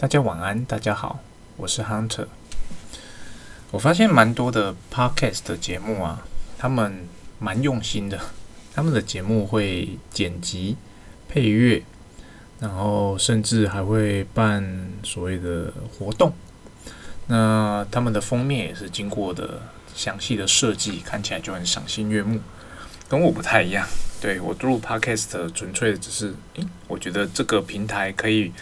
[0.00, 1.18] 大家晚安，大家好，
[1.56, 2.28] 我是 Hunter。
[3.72, 6.24] 我发现蛮多的 Podcast 的节目啊，
[6.56, 7.08] 他们
[7.40, 8.16] 蛮用心的，
[8.72, 10.76] 他们的节目会剪辑、
[11.28, 11.82] 配乐，
[12.60, 16.32] 然后甚至还会办所谓的活动。
[17.26, 19.62] 那他们的封面也是经过的
[19.96, 22.38] 详细的设计，看起来就很赏心悦目。
[23.08, 23.84] 跟我不太一样，
[24.20, 28.52] 对我录 Podcast 纯粹只是，诶，我觉得这个平台可以。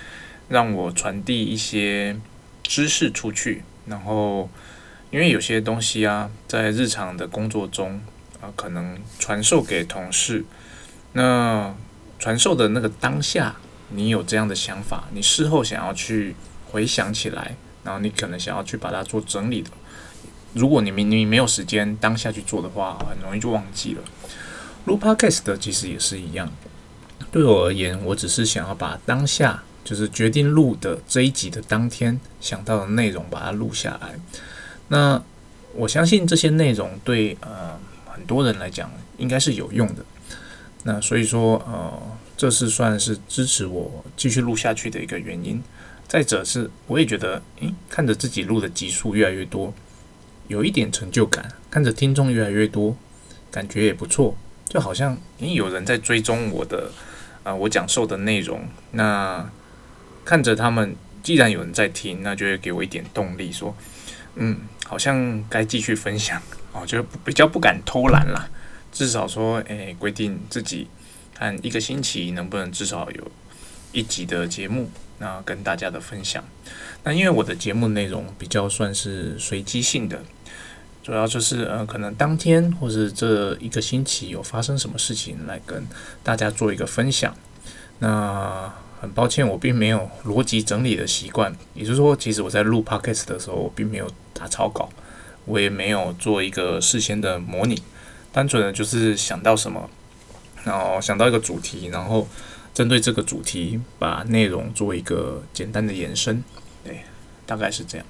[0.48, 2.16] 让我传递一些
[2.62, 4.48] 知识出去，然后
[5.11, 8.00] 因为有些东西啊，在日常的工作中
[8.40, 10.44] 啊，可能传授给同事，
[11.12, 11.74] 那
[12.18, 13.57] 传授的那个当下，
[13.90, 16.35] 你有这样的想法，你事后想要去
[16.71, 19.71] 回想起来，然后你可能想要去把它做整理的，
[20.54, 24.02] 如果你明你没有时间当下去做的话，很容易就忘记了。
[24.85, 26.49] 录 Podcast 的其实也是一样，
[27.32, 29.64] 对我而言，我只是想要把当下。
[29.86, 34.17] 就是决定录的这一集的当天想到的内容，把它录下来。
[34.88, 35.22] 那
[35.74, 40.05] 我相信这些内容对呃很多人来讲应该是有用的。
[40.83, 42.02] 那所以说呃
[42.36, 45.62] 这是算是支持我继续录下去的一个原因。
[46.08, 49.72] 再者是我也觉得，诶，看着自己录的集数越来越多，
[50.48, 52.97] 有一点成就感；看着听众越来越多，
[53.53, 54.36] 感觉也不错。
[54.69, 56.91] 就好像诶有人在追踪我的
[57.44, 59.48] 啊我讲授的内容，那。
[60.27, 63.74] 看着他们，既然有人在听，那就会给我一点动力，说，
[64.34, 68.48] 嗯，好像该继续分享哦，就比较不敢偷懒啦。
[68.92, 70.88] 至少说，诶，规定自己
[71.32, 73.30] 看一个星期能不能至少有
[73.92, 76.42] 一集的节目，那跟大家的分享。
[77.04, 80.22] 那因为我的节目内容比较算是随机性的，
[81.02, 85.86] 主要就是呃，可能当天或者这一个星期有发生什么事情来跟
[86.24, 87.32] 大家做一个分享。
[88.00, 91.55] 那很抱歉，我并没有逻辑整理的习惯。
[91.75, 94.88] 也就是说，其实我在录 podcast 的时候，我并没有打草稿，
[95.44, 97.83] 我也没有做一个事先的模拟，
[98.33, 99.91] 单纯的就是想到什么，
[100.65, 102.26] 然后想到一个主题，然后
[102.72, 106.43] 针对这个主题把内容做一个简单的延伸。
[106.82, 107.03] 对，
[107.44, 108.06] 大概是这样。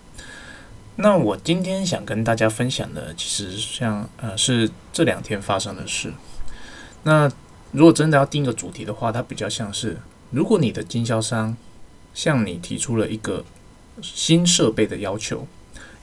[0.96, 6.12] 那我今天想跟大家分享的，其实像呃是这两天发生的事。
[7.02, 7.30] 那
[7.72, 9.98] 如果真的要定一个主题的话，它比较像是。
[10.36, 11.56] 如果你的经销商
[12.12, 13.42] 向你提出了一个
[14.02, 15.46] 新设备的要求，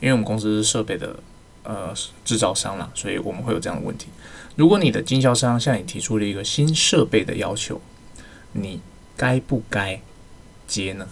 [0.01, 1.17] 因为我们公司是设备的
[1.61, 1.93] 呃
[2.25, 4.07] 制造商啦，所以我们会有这样的问题。
[4.55, 7.79] 如果你的经销商向你提出了一个新设备的要求，
[8.53, 8.81] 你
[9.15, 10.01] 该不该
[10.65, 11.07] 接呢？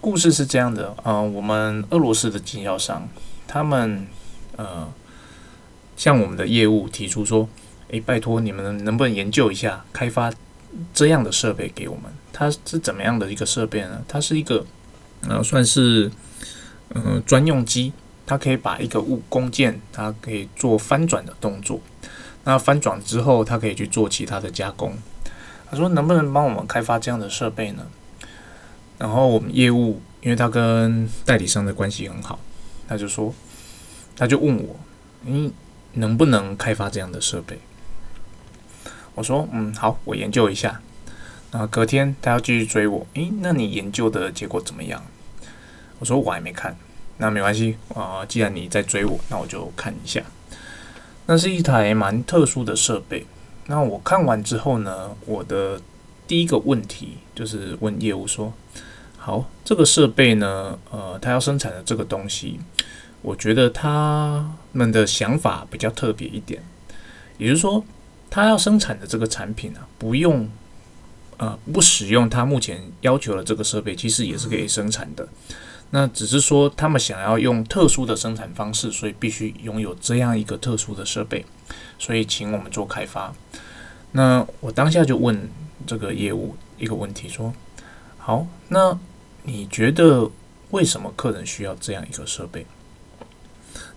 [0.00, 3.08] 故事是这样的啊，我们俄罗斯的经销商，
[3.48, 4.06] 他们
[4.56, 4.88] 呃
[5.96, 7.48] 向我们的业务提出说
[7.90, 10.32] ：“诶，拜托你们能不能研究一下开发？”
[10.94, 14.02] 这样的设备给我们，它是怎么样的一个设备呢？
[14.08, 14.64] 它是一个，
[15.28, 16.10] 呃，算是，
[16.94, 17.92] 嗯，专用机，
[18.26, 21.80] 它可以把一个物工件，它可以做翻转的动作。
[22.44, 24.96] 那翻转之后，它可以去做其他的加工。
[25.70, 27.86] 他说，能不能帮我们开发这样的设备呢？
[28.98, 32.38] 然后我们业务，因为他跟代理商的关系很好，
[32.86, 33.34] 他就说，
[34.16, 34.76] 他就问我，
[35.22, 35.52] 你
[35.94, 37.58] 能不能开发这样的设备？
[39.14, 40.80] 我说嗯好，我研究一下。
[41.54, 45.04] 那隔天他要继续追我，诶，那你研究的结果怎么样？
[45.98, 46.74] 我说我还没看，
[47.18, 48.24] 那没关系啊。
[48.26, 50.22] 既然你在追我，那我就看一下。
[51.26, 53.26] 那是一台蛮特殊的设备。
[53.66, 55.78] 那我看完之后呢，我的
[56.26, 58.54] 第一个问题就是问业务说：
[59.18, 62.58] 好，这个设备呢，呃，他要生产的这个东西，
[63.20, 66.62] 我觉得他们的想法比较特别一点，
[67.36, 67.84] 也就是说。
[68.32, 70.48] 他要生产的这个产品啊，不用，
[71.36, 75.28] 呃，不使用他目前要求的这个设备，其实也是可以生产的。
[75.90, 81.44] 那只是说他们想要用特殊的生产方式，所以必须拥有这样一个特殊的设备，
[81.98, 83.34] 所以请我们做开发。
[84.12, 85.50] 那我当下就问
[85.86, 87.52] 这个业务一个问题，说：
[88.16, 88.98] 好，那
[89.42, 90.30] 你觉得
[90.70, 92.64] 为什么客人需要这样一个设备？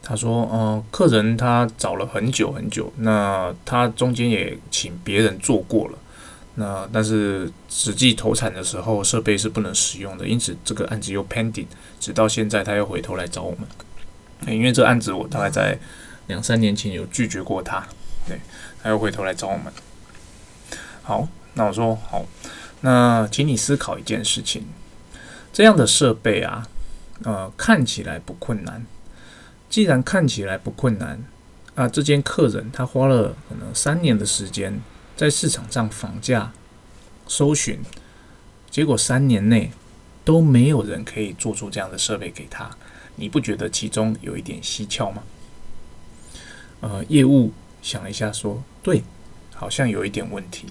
[0.01, 5.97] 他说：“嗯，客人他找了很久很久，那他中间也请别人做过了，
[6.55, 11.65] 那但是实际投产的时候设备是不能使用的，因此这个案子又 pending，
[11.99, 14.55] 直到现在他又回头来找我们。
[14.55, 15.77] 因为这案子我大概在
[16.27, 17.83] 两三年前有拒绝过他，
[18.27, 18.39] 对，
[18.83, 19.73] 他又回头来找我们。
[21.01, 22.23] 好，那我说好，
[22.81, 24.65] 那请你思考一件事情，
[25.51, 26.67] 这样的设备啊，
[27.23, 28.85] 呃，看起来不困难。”
[29.69, 31.21] 既然看起来不困难
[31.75, 34.79] 啊，这间客人他花了可能三年的时间
[35.17, 36.51] 在市场上房价、
[37.27, 37.79] 搜寻，
[38.69, 39.71] 结果三年内
[40.23, 42.69] 都没有人可以做出这样的设备给他，
[43.15, 45.23] 你不觉得其中有一点蹊跷吗？
[46.81, 47.51] 呃，业务
[47.81, 49.03] 想了一下，说：“对，
[49.53, 50.67] 好像有一点问题。”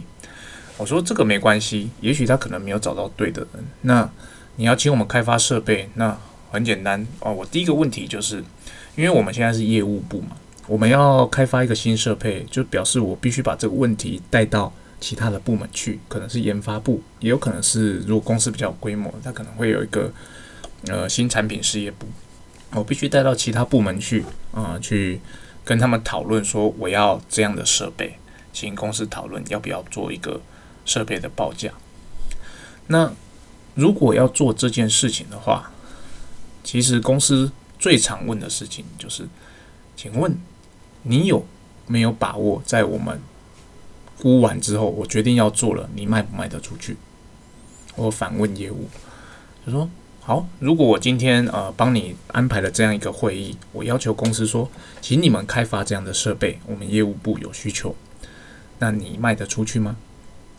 [0.77, 3.65] 我说：“这个没关系，也许他可能没有找到对的人。
[3.83, 4.09] 那
[4.57, 6.17] 你要请我们开发设备，那
[6.51, 7.33] 很简单哦。
[7.33, 8.45] 我第一个问题就是，
[8.97, 10.37] 因为我们现在是业务部嘛，
[10.67, 20.11] 我们要开发一个新设备，就表示我必须把这个问题带到。”其他的部门去，可能是研发部，也有可能是如果公司比较规模，它可能会有一个
[20.87, 22.07] 呃新产品事业部，
[22.73, 25.21] 我必须带到其他部门去啊，去
[25.63, 28.17] 跟他们讨论说我要这样的设备，
[28.51, 30.41] 请公司讨论要不要做一个
[30.87, 31.71] 设备的报价。
[32.87, 33.13] 那
[33.75, 35.71] 如果要做这件事情的话，
[36.63, 37.53] 其实公司
[37.85, 39.29] 最常问的事情就是，
[39.95, 40.35] 请问
[41.03, 41.45] 你有
[41.87, 43.21] 没有把握在我们？
[44.23, 46.97] 估完之后，我决定要做了，你卖不卖得出去？
[47.95, 48.89] 我反问业务，
[49.67, 49.87] 就说
[50.23, 54.71] 好，如果我今天呃帮你安排了这样一个会议，我要求公司说，
[55.03, 57.95] 请你们开发这样的设备，我们业务部有需求，
[58.79, 59.97] 那你卖得出去吗？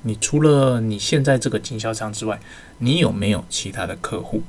[0.04, 2.40] 你除了你现在这个经销商之外，
[2.78, 4.44] 你有没有其他的客户？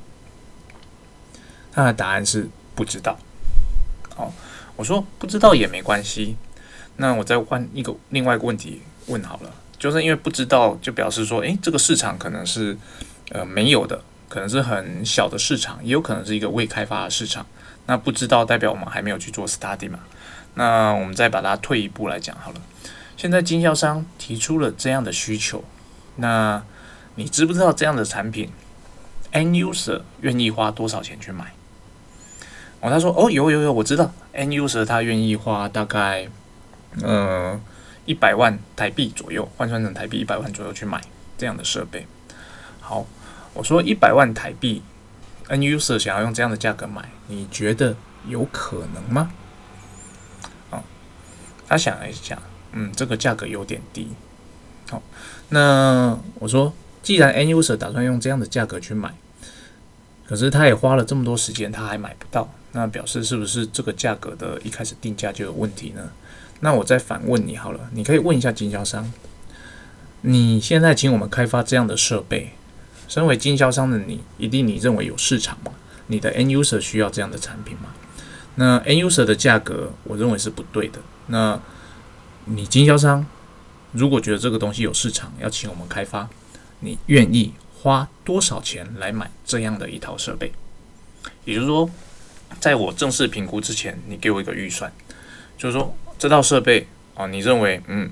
[1.71, 3.17] 他的答案是不知道。
[4.15, 4.31] 好，
[4.75, 6.37] 我说不知道也没关系，
[6.97, 8.83] 那我再换一个另外一个问题。
[9.07, 12.77] 问好了，就是因为不知道，就表示说，诶，这个市场可能是
[13.31, 17.45] 呃没有的，可能是很小的市场，也有可能是一个未开发的市场。
[17.85, 19.99] 那不知道代表我们还没有去做 study 嘛？
[20.55, 22.61] 那我们再把它退一步来讲好了。
[23.15, 25.63] 现在经销商提出了这样的需求，
[26.17, 26.61] 那
[27.15, 28.49] 你知不知道这样的产品
[29.31, 31.53] ，end user 愿意花多少钱去买？
[32.81, 36.27] 哦，他说，哦，有有有，我知道，n user 他愿意花大概，
[37.01, 37.59] 呃。
[38.07, 41.03] 一百万台币左右换算成台币一百万左右去买
[41.37, 42.07] 这样的设备。
[42.79, 43.05] 好，
[43.53, 44.81] 我说一百万台币
[45.49, 49.29] ，N user 想要用这样的价格买，你觉得有可能吗？
[50.71, 50.81] 啊，
[51.67, 52.41] 他想了一下，
[52.71, 54.07] 嗯，这个价格有点低。
[54.89, 55.03] 好，
[55.49, 59.13] 那我说，既然 N user 打算用这样的价格去买，
[60.27, 66.09] 可是他也花了这么多时间，他还买不到，那表示是不是这个价格的一开始定价就有问题呢？
[66.59, 69.11] 那我再反问你好了，你可以问一下经销商，
[70.21, 72.51] 你现在请我们开发这样的设备，
[73.07, 75.71] 身为经销商的你，一定你认为有市场吗？
[76.07, 77.93] 你的 end user 需要这样的产品吗？
[78.55, 80.99] 那 end user 的价格，我认为是不对的。
[81.27, 81.59] 那
[82.45, 83.25] 你经销商
[83.91, 86.27] 如果觉得这个东西有市场，要请我们开发，
[86.79, 87.53] 你愿意
[87.87, 90.51] 花多少钱来买这样的一套设备？
[91.45, 91.89] 也就是说，
[92.59, 94.91] 在我正式评估之前，你给我一个预算，
[95.57, 95.95] 就是说。
[96.19, 98.11] 这套设备啊，你认为嗯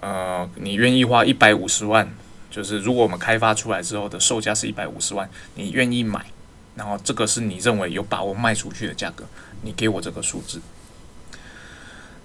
[0.00, 2.12] 呃，你愿意花一百五十万？
[2.50, 6.26] 就是如果我们开发出来之后的售价是一百五十万，你愿意买？
[6.74, 9.24] 然后这个是你认为有把握卖出去的价格，
[9.62, 10.60] 你给我这个数字。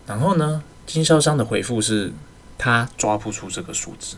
[0.07, 2.11] 然后呢，经销商的回复是
[2.57, 4.17] 他抓不出这个数字，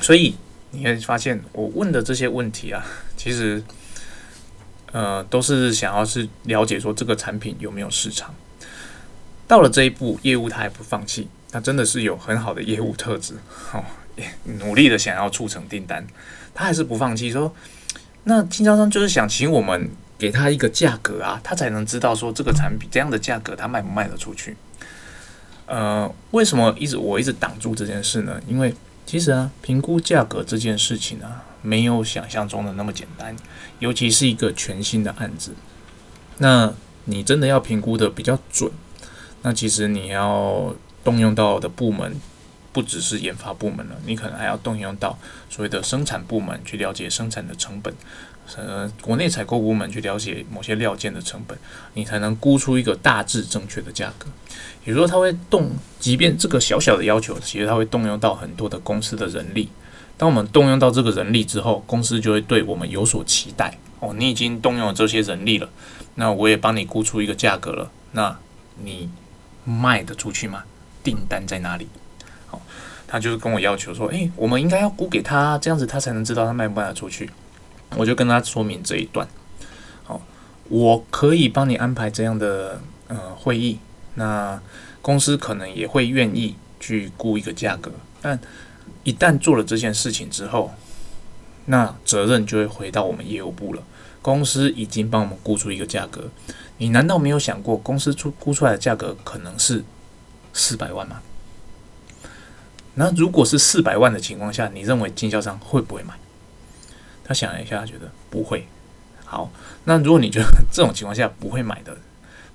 [0.00, 0.36] 所以
[0.70, 2.84] 你会发现我问的这些问题啊，
[3.16, 3.62] 其实。
[4.92, 8.32] 呃，都是想要是了解说这个产品有没有市场。
[9.48, 13.34] 到了这一步，业务他还不放弃，他真的是有很好的业务特质，
[13.72, 13.82] 哦，
[14.60, 16.06] 努力的想要促成订单，
[16.54, 17.28] 他还是不放弃。
[17.32, 17.52] 说，
[18.22, 24.56] 那经销商就是想请我们给他一个价格啊，他才能知道说这个产品这样的价格他卖不卖得出去。
[25.66, 28.40] 呃，为什么一直我一直挡住这件事呢？
[28.46, 28.72] 因为
[29.06, 31.44] 其实啊，评估价格这件事情啊。
[31.66, 33.34] 没有想象中的那么简单，
[33.78, 35.52] 尤其是一个全新的案子。
[36.36, 36.70] 那
[37.06, 38.70] 你真的要评估的比较准，
[39.40, 42.20] 那其实你要动用到的部门
[42.70, 45.18] 不只是研发部门了，你可能还要动用到
[45.48, 47.94] 所谓的生产部门去了解生产的成本，
[48.56, 51.58] 呃，国内采购部门去了解某些料件的成本，
[51.94, 54.26] 你才能估出一个大致正确的价格。
[54.84, 59.68] 也就是说，它会动，即便这个小小的要求，其实它会动用到很多的公司的人力。
[60.16, 63.76] 当我们动用到这个人力之后，公司就会对我们有所期待。
[64.00, 65.68] 哦，你已经动用了这些人力了，
[66.16, 68.36] 那我也帮你估出一个价格了，那
[68.82, 69.08] 你
[69.64, 70.62] 卖得出去吗？
[71.02, 71.88] 订单在哪里？
[72.46, 72.60] 好，
[73.08, 77.30] 他就是跟我要求说，诶，我们应该要估给他，这样子他才能知道他卖不卖得出去。
[77.96, 79.26] 我就跟他说明这一段。
[80.04, 80.20] 好，
[80.68, 83.78] 我可以帮你安排这样的呃会议，
[84.14, 84.60] 那
[85.02, 88.38] 公司可能也会愿意去估一个价格，但。
[89.02, 90.72] 一旦做了这件事情之后，
[91.66, 93.82] 那责任就会回到我们业务部了。
[94.22, 96.30] 公司已经帮我们估出一个价格，
[96.78, 99.84] 你难道没有想过，公司出估出来的价格可能是
[100.54, 101.20] 四百万吗？
[102.94, 106.14] 那如果是四百万的情况下，你认为经销商会不会买？
[107.24, 108.66] 他想了一下，他觉得不会。
[109.24, 109.50] 好，
[109.84, 111.96] 那如果你觉得 这种情况下不会买的，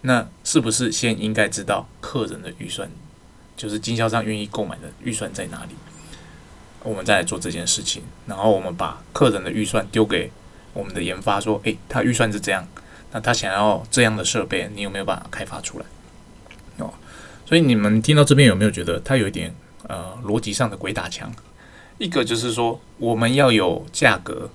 [0.01, 2.89] 那是不是先应该知道客人的预算，
[3.57, 5.71] 就是经销商愿意购买的预算在哪里？
[6.83, 10.31] 我们再来做这件事情，然后我们把客人的预算丢给
[10.73, 12.65] 我们的研发，说：诶，他预算是这样，
[13.11, 15.85] 那他想要这样的设备，你有没有办法开发出来？
[16.77, 16.93] 哦，
[17.45, 19.53] 所以你们听到这边有没有觉得他有一点
[19.87, 21.29] 呃逻辑上的鬼打墙？
[21.97, 24.49] 一个就是说，我们要有价格，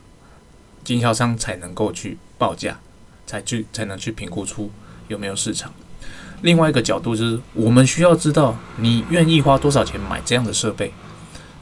[0.84, 2.78] 经销商才能够去报价，
[3.26, 4.70] 才去才能去评估出
[5.08, 5.72] 有没有市场。
[6.42, 10.92] 另外一个角度就是，我们需要知道你愿意花多少钱买这样的设备，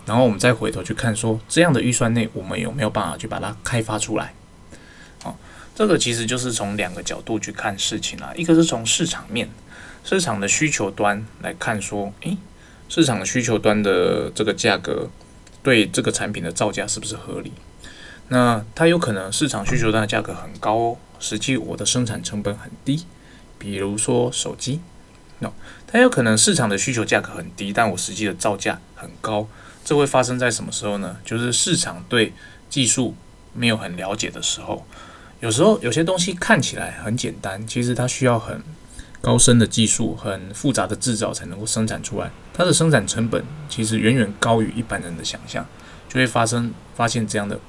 [0.05, 4.35] 然后我们再回头去看说，这样的预算内我们有没有办法去把它开发出来。
[5.23, 5.39] 好，
[5.75, 8.33] 这个其实就是从两个角度去看事情啦。
[8.35, 9.49] 一个是从市场面，
[10.03, 12.37] 市场的需求端来看说，诶，
[12.89, 15.09] 市场的需求端的这个价格。
[15.63, 17.53] 对这个产品的造价是不是合理？
[18.29, 23.05] 那它有可能市场需求端的价格很高哦，实际我的生产成本很低。
[23.59, 24.81] 比如说手机，
[25.39, 25.53] 那
[25.87, 29.47] 它有可能市场的需求价格很低，但我实际的造价很高。
[29.85, 31.17] 这会发生在什么时候呢？
[31.25, 32.33] 就是市场对
[32.71, 33.15] 技术
[33.53, 34.87] 没有很了解的时候。
[35.41, 38.63] 有时候有些东西看起来很简单，其实它需要很。
[39.25, 45.65] 高深的技术、很复杂的制造才能够生产出来，它的生产成本其实远远高于一般人的想象，
[46.09, 47.61] 就会发生发现这样的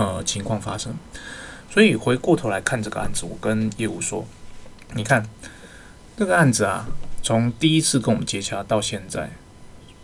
[0.00, 0.94] 呃情况发生。
[1.70, 4.26] 所以回过头来看这个案子，我跟业务说
[4.96, 5.28] ：“你看
[6.16, 6.86] 这个案子啊，
[7.22, 9.30] 从第一次跟我们接洽到现在，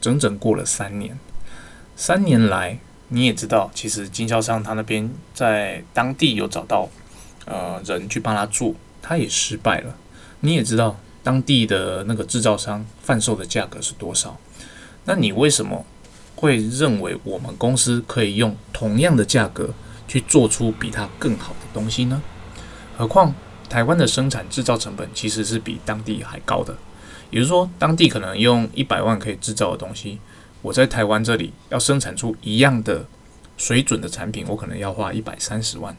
[0.01, 1.19] 整整过了三年。
[1.97, 6.89] 三年来，你也知道，其实经销商他那边在当地有找到
[7.47, 9.97] 呃人去帮他做，他也失败了。”
[10.41, 14.39] 你也知道当地的那个制造商贩售的价格是多少？
[15.07, 15.85] 那你为什么
[16.37, 19.71] 会认为我们公司可以用同样的价格
[20.09, 22.23] 去做出比它更好的东西呢？
[22.97, 23.35] 何况
[23.69, 26.75] 台湾的生产制造成本其实是比当地还高的，
[27.31, 30.19] 也就是说，当地可能用一百万可以制造的东西，
[30.63, 33.05] 我在台湾这里要生产出一样的
[33.57, 35.97] 水准的产品，我可能要花一百三十万。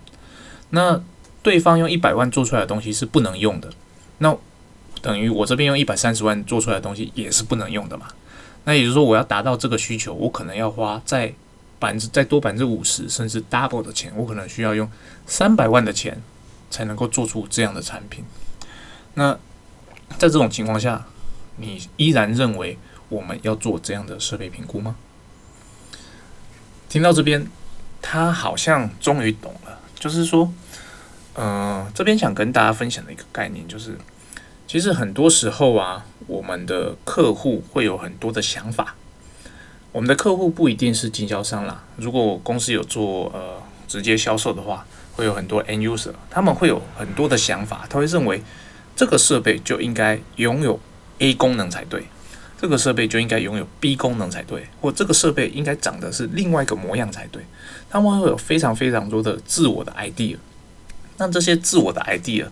[0.69, 1.01] 那
[1.43, 3.69] 对方用一百万做出来的东西是不能用的。
[4.17, 4.35] 那
[5.01, 8.07] 等于我这边用一百三十万做出来的东西也是不能用的嘛？
[8.63, 11.33] 那也就是说，我要达到这个需求，我可能要花在
[11.79, 14.89] 百分之再多百分之五十，甚至 double 的钱，我可能需要用
[15.25, 16.21] 三百万的钱
[16.69, 18.23] 才能够做出这样的产品。
[19.15, 19.33] 那
[20.17, 21.05] 在这种情况下，
[21.57, 22.77] 你依然认为
[23.09, 24.95] 我们要做这样的设备评估吗？
[26.89, 27.47] 听到这边，
[28.01, 30.53] 他好像终于懂了，就是说。
[31.39, 33.95] 嗯，这边想跟大家分享的一个概念就是，
[34.65, 38.95] 其实很多时候啊，我们的客户会有很多的想法。
[39.97, 48.43] 我们的客户不一定是经销商啦，如果公司有做呃直接销售的话，会有很多 end user，他们会有很多的想法，他会认为
[48.95, 50.79] 这个设备就应该拥有
[51.17, 52.03] A 功能才对，
[52.61, 57.41] 这个设备就应该拥有 B 功能才对，或这个设备应该长得是另外一个模样才对。
[57.89, 60.37] 他们会有非常非常多的自我的 idea。
[61.17, 62.45] 那这些自我的 idea，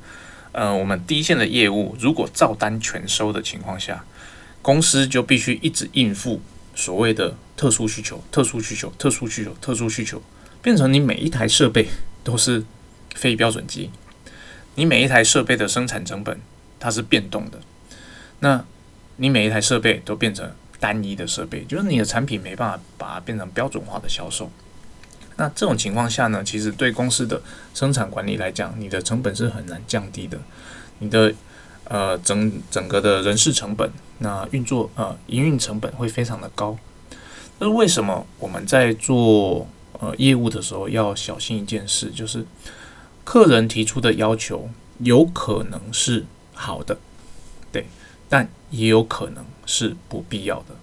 [0.51, 4.03] 呃，我们第一线的业务如果照单全收的情况下，
[4.63, 6.41] 公司就必须一直应付
[6.75, 10.21] 所谓的特殊需求、特殊需求、特殊需求、特殊需求，
[10.61, 11.87] 变成你每一台设备
[12.23, 12.63] 都是
[13.15, 13.89] 非标准机，
[14.75, 16.39] 你每一台设备的生产成本
[16.79, 17.59] 它是变动的，
[18.41, 18.63] 那
[19.15, 24.51] 你每一台设备都变成单一的设备，就是你的产品没办法把它变成标准化的销售。
[25.37, 27.41] 那这种情况下呢，其实对公司的
[27.73, 30.37] 生产管理来讲，你的成本是很难降低的。
[30.99, 31.33] 你的
[31.85, 36.77] 呃整整个的人事成本，那运作呃营运成本会非常的高。
[37.59, 39.67] 那为什么我们在做
[39.99, 42.45] 呃业务的时候要小心一件事，就是
[43.23, 44.69] 客人提出的要求
[44.99, 46.97] 有可能是好的，
[47.71, 47.87] 对，
[48.27, 50.75] 但也有可能是不必要的。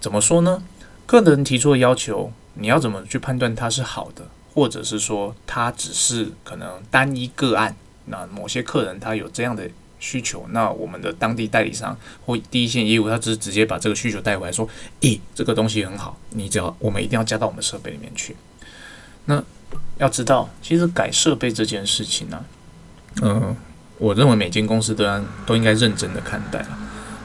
[0.00, 0.62] 怎么说呢？
[1.06, 2.32] 客人提出的要求。
[2.60, 7.76] 你要怎么去判断它是好的，或者是说它只是可能单一个案？
[8.06, 14.68] 那某些客人他有这样的需求，那我们的当地代理商或第一线业务，他只是直接把这个需求带回来，说
[15.02, 18.36] ：“诶，这个东西很好，你只要我们一定要加到我们设备里面去。”
[19.26, 19.42] 那
[19.98, 22.44] 要知道，其实改设备这件事情呢，
[23.22, 23.56] 嗯，
[23.98, 26.64] 我认为每间公司都要都应该认真的看待。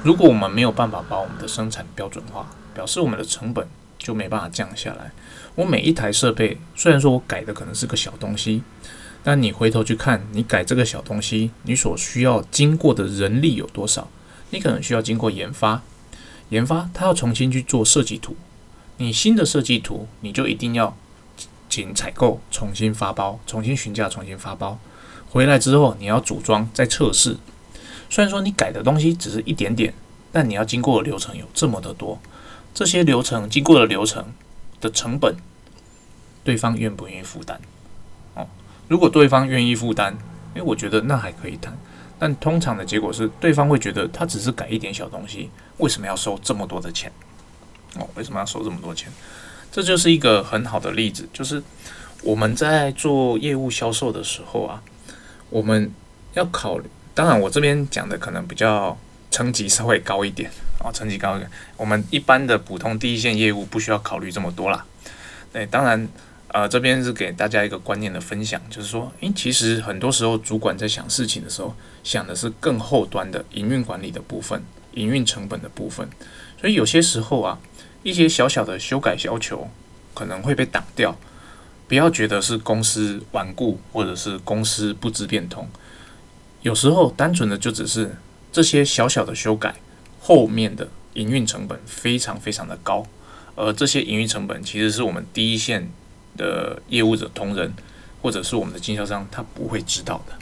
[0.04, 3.68] 如果我们没有办法把我们的生产标准化，表示我们的成本。
[3.96, 5.10] 就没办法降下来。
[5.56, 8.62] 我每一台设备，虽然说我改的可能是个小东西，
[9.24, 14.10] 但你回头去看，你改这个小东西，你所需要经过的人力有多少？
[14.50, 15.82] 你可能需要经过研发，
[16.50, 18.36] 研发它要重新去做设计图。
[18.98, 20.96] 你新的设计图，你就一定要
[21.70, 24.78] 请采购重新发包，重新询价，重新发包。
[25.30, 27.38] 回来之后，你要组装再测试。
[28.10, 29.94] 虽然说你改的东西只是一点点，
[30.32, 32.20] 但你要经过的流程有这么的多。
[32.74, 34.34] 这些流程经过的流程
[34.80, 35.36] 的成本，
[36.44, 37.60] 对方愿不愿意负担？
[38.88, 40.16] 如果对方愿意负担，
[40.56, 41.76] 诶，我觉得那还可以谈。
[42.20, 47.12] 但通常的结果是，对方会觉得他只是改一点小东西，为什么要收这么多的钱？
[47.96, 49.12] 哦，为什么要收这么多钱？
[49.72, 51.62] 这就是一个很好的例子，就是
[52.22, 54.82] 我们在做业务销售的时候啊，
[55.50, 55.92] 我们
[56.34, 56.86] 要考虑。
[57.14, 58.98] 当然，我这边讲的可能比较
[59.32, 60.50] 层级稍微高一点
[60.80, 61.50] 哦，层级高一点。
[61.76, 64.86] 我们一般的普通第一线业务不需要考虑这么多啦。
[65.52, 66.08] 对，当然。
[66.54, 74.62] 呃，这边是给大家一个观念的分享，就是说，诶，其实很多时候主管在想事情的时候，想的是更后端的营运管理的部分、
[74.94, 76.08] 营运成本的部分，
[76.62, 77.60] 所以有些时候啊，
[78.04, 79.68] 一些小小的修改要求
[80.14, 81.18] 可能会被挡掉。
[81.88, 85.68] 不要觉得是公司顽固，或者是公司不知变通，
[86.62, 88.16] 有时候单纯的就只是
[88.52, 89.74] 这些小小的修改
[90.20, 93.04] 后面的营运成本非常非常的高，
[93.56, 95.92] 而这些营运成本其实是我们第一线。
[96.38, 97.74] 的业务者同仁，
[98.22, 100.34] 或者是我们的经销商，他不会知道的，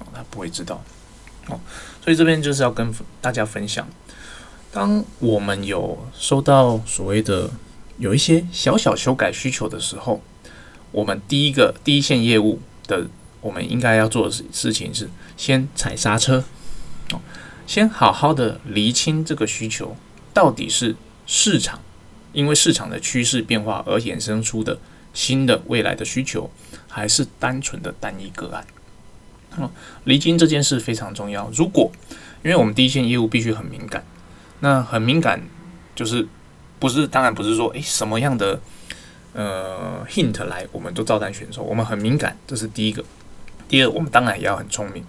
[0.00, 0.82] 哦，他不会知道，
[1.48, 1.60] 哦，
[2.02, 3.86] 所以这边就是要跟大家分享，
[4.72, 7.50] 当我们有收到所谓的
[7.98, 10.20] 有一些小小修改需求的时候，
[10.92, 13.06] 我们第一个第一线业务的，
[13.40, 16.44] 我们应该要做的事事情是先踩刹车，
[17.12, 17.20] 哦，
[17.66, 19.96] 先好好的厘清这个需求
[20.34, 21.80] 到底是市场
[22.32, 24.78] 因为市场的趋势变化而衍生出的。
[25.16, 26.50] 新的未来的需求，
[26.86, 28.66] 还是单纯的单一个案？
[29.56, 29.70] 嗯，
[30.04, 31.50] 离经这件事非常重要。
[31.54, 31.90] 如果
[32.44, 34.04] 因为我们第一线业务必须很敏感，
[34.60, 35.40] 那很敏感
[35.94, 36.28] 就是
[36.78, 38.60] 不是当然不是说诶什么样的
[39.32, 41.62] 呃 hint 来我们都照单选收。
[41.62, 43.02] 我们很敏感，这是第一个。
[43.66, 45.02] 第二，我们当然也要很聪明。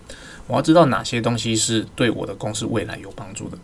[0.47, 3.57] 我要知道哪些东西是对我的公司未来有帮助的，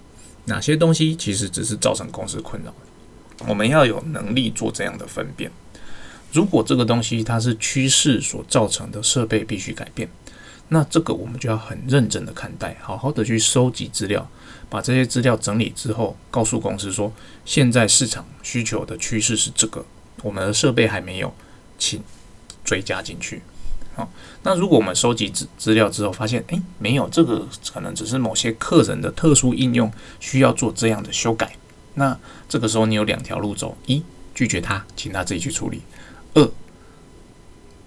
[0.46, 2.74] 哪些东西其实只是造成公司困扰。
[3.48, 5.50] 我们要有能力做这样的分辨。
[6.34, 10.10] 如果这个东西它是趋势所造成的设备必须改变，
[10.69, 14.28] 那这个我们就要很认真的看待，好好的去收集资料，
[14.67, 17.13] 把这些资料整理之后，告诉公司说，
[17.46, 19.86] 现在市场需求的趋势是这个，
[20.24, 21.32] 我们的设备还没有，
[21.78, 22.02] 请
[22.65, 23.43] 追加进去。
[23.96, 24.10] 好，
[24.41, 31.56] 那如果我们收集资资料之后发现，诶，没有这个，可能只是某些客人的特殊应用需要做这样的修改，
[31.93, 32.17] 那
[32.50, 34.02] 这个时候你有两条路走：一，
[34.34, 35.84] 拒绝他，请他自己去处理。
[36.34, 36.50] 二，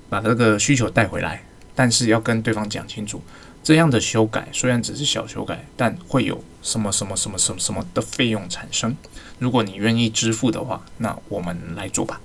[0.08, 3.22] 把这个需求带回来，但是要跟对方讲清楚，
[3.62, 8.96] 这样的修改虽然只是小修改，但会有什么什么什么什么什么的费用产生。
[9.38, 12.20] 如果你愿意支付的话，那我们来做吧。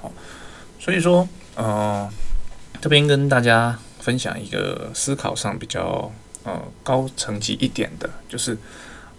[0.00, 0.12] 好，
[0.78, 2.08] 所以说，呃，
[2.80, 6.10] 这边跟大家分享一个思考上比较
[6.44, 8.56] 呃高层级一点的，就是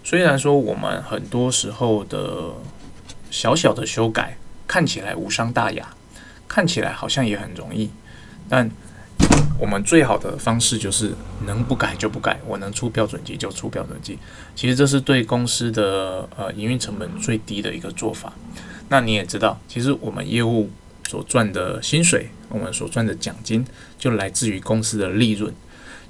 [0.03, 2.53] 虽然说我们很多时候的
[3.29, 5.94] 小小的修改看起来无伤大雅。
[6.55, 7.89] 看起来好像也很容易，
[8.47, 8.71] 但
[9.59, 11.13] 我们最好的方式就是
[11.45, 14.17] 能不改就不改，我能出标准机就出标准机。
[14.55, 18.31] 其实这是对公司的呃营运成本最低的一个做法。
[18.87, 20.69] 那你也知道，其实我们业务
[21.05, 23.65] 所赚的薪水，我们所赚的奖金，
[23.99, 25.53] 就来自于公司的利润。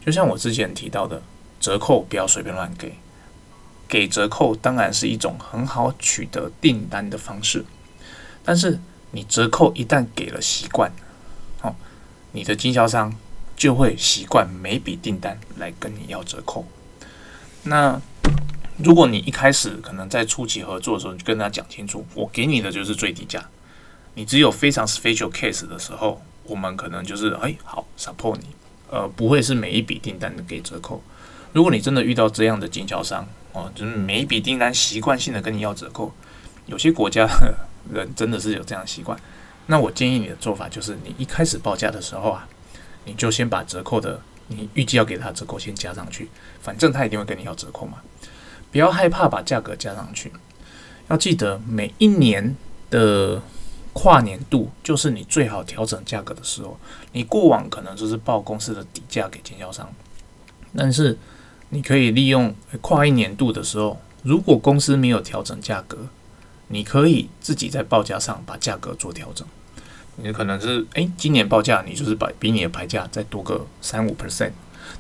[0.06, 1.24] 就像我之前提到的，
[1.60, 2.94] 折扣不要随便乱给，
[3.88, 7.66] 给折扣当然是一种很好取得订单的方式，
[8.44, 8.80] 但是。
[9.16, 10.92] 你折扣一旦给了习惯，
[11.62, 11.74] 好，
[12.34, 13.16] 你的经销商
[13.56, 16.66] 就会习惯每笔订单来跟你要折扣。
[17.64, 18.02] 那
[18.78, 23.42] 如果你一开始可能在初期合作的时候，你就跟他讲清楚，我给你的就是最低价。
[24.16, 28.48] 你只有非常 special case 的时候，我们可能就是哎好 support 你，
[28.92, 31.02] 呃，不会是每一笔订单都给折扣。
[31.54, 36.12] 如果你真的遇到这样的经销商哦，就是每一笔订单习惯性的跟你要折扣，
[36.66, 37.26] 有些国家。
[37.94, 39.20] 人真的是有这样的习惯，
[39.68, 42.48] 那我建议你的做法就是，你一开始报价的时候啊，
[43.06, 46.30] 你就先把折扣的你预计要给他折扣先加上去，
[46.62, 48.00] 反正他一定会跟你要折扣嘛。
[48.72, 50.32] 不要害怕把价格加上去，
[51.08, 52.56] 要记得每一年
[52.90, 53.42] 的
[53.94, 56.78] 跨年度就是你最好调整价格的时候。
[57.14, 59.90] 你过往可能就是报公司的底价给经销商，
[60.76, 61.18] 但是
[61.70, 66.08] 你可以利用跨一年度的时候，如果公司没有调整价格。
[66.68, 69.48] 你可以自己在报价上把价格做调整。
[70.18, 74.52] 你可能是诶，今年报价你就是把比你的牌价再多个三五 percent。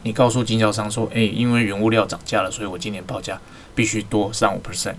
[0.04, 3.40] 你告诉经销商说，诶，因为原物料涨价了，所以我今年报价
[3.74, 4.96] 必须多三五 percent。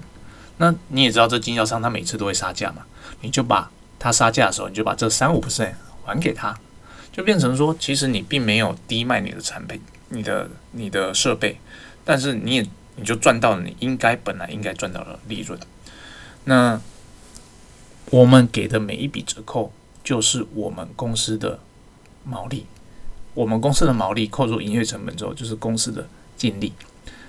[0.59, 2.83] 那你也知道这经销商他每次都会杀价嘛，
[3.21, 5.75] 你就把他杀价的时候，你就把这三五 percent
[6.05, 6.59] 还给他，
[7.13, 11.59] 就变成说，其实你并没有低卖你的产品、你的你的设备，
[12.05, 15.59] 但是你也你就赚到你应该本来应该赚到的利润。
[16.49, 16.81] 那
[18.11, 19.73] 我们给的每一笔折扣，
[20.05, 21.59] 就是我们公司的
[22.25, 22.67] 毛利。
[23.35, 26.73] 我们公司的毛利扣除营业成本之后，就是公司的净利。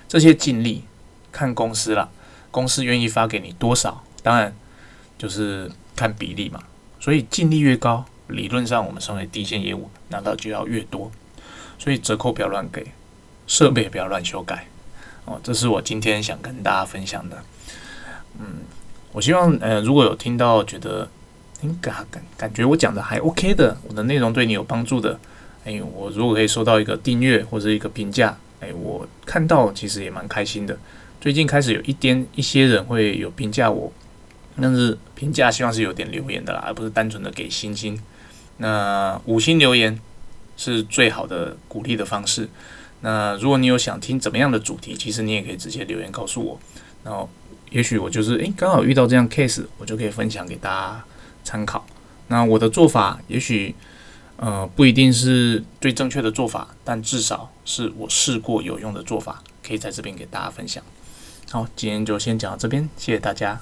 [0.06, 0.84] 这些净利
[1.32, 2.08] 看公司了，
[2.50, 4.54] 公司愿意发给你多少，当然
[5.18, 6.62] 就是看比例嘛。
[7.00, 11.10] 所以净利越高，理论上我们身为低线业务拿到就要越多。
[11.76, 12.92] 所以折扣不要乱给，
[13.48, 14.68] 设备不要乱修改。
[15.24, 17.42] 哦，这是我今天想跟大家分享的。
[18.38, 18.62] 嗯，
[19.12, 21.08] 我希望呃，如果有听到觉得
[21.80, 25.18] 感感感觉我讲的还 OK 的，我的内容对你有帮助的。
[25.64, 30.78] 哎，我如果可以收到一个订阅或者一个评价，哎，我看到其实也蛮开心的。
[31.20, 33.92] 最近开始有一点一些人会有评价我，
[34.60, 38.00] 但是评价希望是有点留言的啦，而不是单纯的给星星。
[38.58, 39.98] 那五星留言
[40.56, 42.48] 是最好的鼓励的方式。
[43.00, 46.60] 那如果你有想听怎么样的主题，其实你也可以直接留言告诉我。
[47.04, 47.28] 然后
[47.70, 51.04] 也许我就是诶刚好遇到这样 case，我就可以分享给大家
[51.44, 51.86] 参考。
[52.28, 53.74] 那我的做法也许。
[54.40, 60.80] 呃，不一定是最正确的做法，但至少是我试过有用的做法，可以在这边给大家分享。
[61.50, 63.60] 好，今天就先讲到这边，谢谢大家。